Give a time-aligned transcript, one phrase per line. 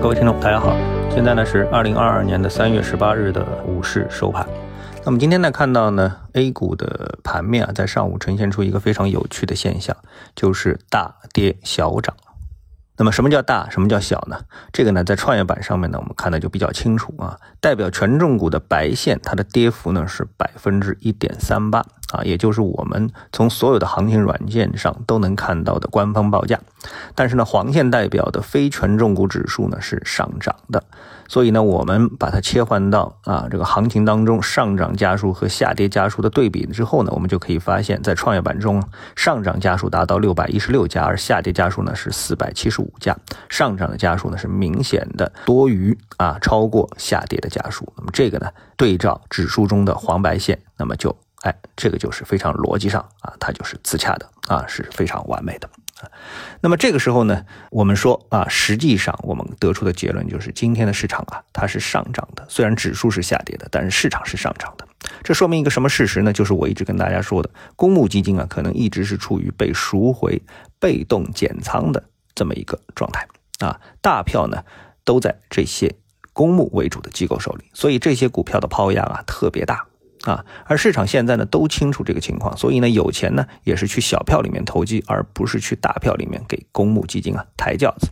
[0.00, 0.76] 各位听众，大家好，
[1.10, 4.46] 现在呢是二零二二年的三月十八日的午市收盘。
[5.04, 9.96] 那么今天呢，看到呢 A 股的盘面啊，在上午呈现出一个非常有趣的现象，
[10.36, 12.14] 就是大跌小涨。
[12.98, 14.38] 那么什么叫大，什么叫小呢？
[14.72, 17.38] 这个呢，在创业板上面呢，我们看的就比较清楚啊。
[17.60, 26.58] 代表权重股的白线，它的跌幅呢是百分之一点三八啊，也就是我们从所有的行情软件上都能看到的官方报价。
[27.14, 30.84] 但是呢，黄线代表的非权重股指数呢是上涨的，
[31.26, 38.80] 所以呢，我们把它切换到啊这个行情当中上涨家数和下跌家数的对比之后呢，我们就可以发现，在创业板中
[39.16, 43.16] 上涨家数达到六百一十六家，而下跌家数呢是四百七十五家，
[43.48, 47.92] 上涨的家数呢是明显的多于啊超过下跌的家数。
[47.96, 55.70] 那么这个呢，对照指数中的黄白线，那么就哎这个就是非常逻辑上啊，它就是自洽的啊，是非常完美的。
[56.60, 62.44] 那么这个时候呢，我们说啊，实际上我们得出的结论就是，今天的市场啊，它是上涨的。
[62.50, 64.86] 虽然指数是下跌的，但是市场是上涨的。
[65.22, 66.32] 这说明一个什么事实呢？
[66.32, 70.42] 就是我一直跟大家说的，公募基金啊，可能一直是处于被赎回、
[70.78, 72.02] 被动减仓的
[72.34, 73.26] 这么一个状态
[73.60, 73.80] 啊。
[74.02, 74.62] 大票呢
[75.04, 75.94] 都在这些
[76.34, 79.86] 公募为主的机构手里，所以这些股票的抛压啊特别大。
[80.30, 88.08] 啊，而市场现在呢都清楚这个情况，所以呢有钱呢也是去小票里面投机，而不是去大票里面给公募基金啊抬轿子。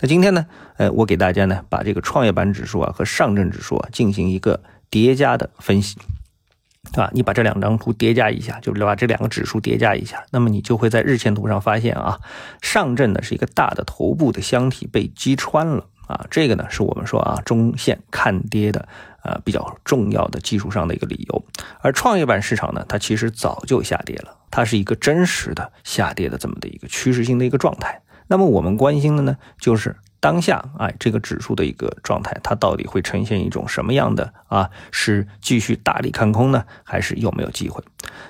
[0.00, 0.46] 那今天呢，
[0.76, 5.96] 呃，我给大家呢把这个创业板指数啊和上证指数啊进行一个叠加的分析，
[6.92, 7.10] 对吧？
[7.12, 12.20] 你把这两张图叠加一下，就是把这两个指数叠加一下，那么你就会在日线图上发现啊，
[12.60, 15.86] 上证呢是一个大的头部的箱体被击穿了。
[16.06, 18.88] 啊，这个呢是我们说啊中线看跌的
[19.22, 21.44] 呃比较重要的技术上的一个理由，
[21.80, 28.02] 而创业板市场呢，它其实早就下跌了，它是一个真实的下跌的这么的一个趋势性的一个状态。
[28.28, 29.96] 那么我们关心的呢，就是。
[30.26, 34.68] 当下，哎，这个指数的一个状态，它到底会呈现一种什么样的啊？
[34.90, 37.80] 是继续大力看空呢，还是有没有机会？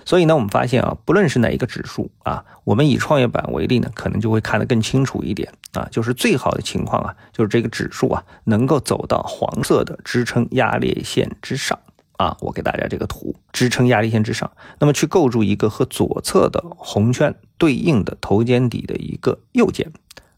[0.04, 5.88] 所以呢，我们发现啊，不论是哪一个指数啊，我们以创业板为例呢，可能就会看得更清楚一点啊。
[5.90, 11.78] 就是最好的情况啊，就是这个指数啊，能够走到黄色的支撑压力线之上
[12.18, 12.36] 啊。
[12.40, 14.50] 我给大家这个图，支撑压力线之上，
[14.80, 19.90] 那么去构筑一个和左侧的红圈对应的头肩底的一个右肩。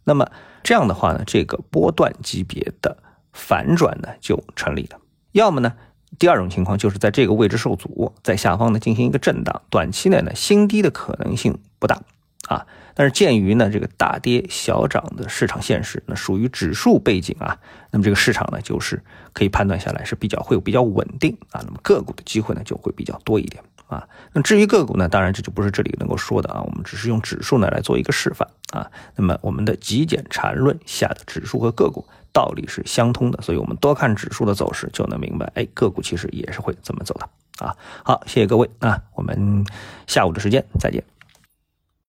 [0.09, 0.27] 那么
[0.63, 2.97] 这样的话呢，这个波段级别的
[3.31, 4.99] 反转呢就成立了。
[5.33, 5.75] 要么呢，
[6.19, 12.01] 第二种情况就是在这个位置受阻，在下方呢进行一个震荡，短期内呢新低的可能性不大
[12.49, 12.67] 啊。
[12.95, 17.59] 但是鉴于呢这个大跌小涨的市场现实，那属于指数背景啊，
[17.91, 19.05] 那么这个市场呢就是
[19.35, 23.63] 可以判断下来是比较会有比较稳定啊，那么个股的机会呢就会比较多一点。
[23.88, 25.09] 啊，那至于个股呢？
[25.09, 26.62] 当然这就不是这里能够说的啊。
[26.62, 28.91] 我们只是用指数呢来做一个示范啊。
[29.16, 37.28] 那么我们的极简缠论下的指数和个股道理是相通的，所以我们多看指数的走势就能明白，哎，个股其实也是会怎么走的
[37.65, 37.75] 啊。
[38.04, 39.65] 好，谢谢各位啊，我们
[40.06, 41.03] 下午的时间再见。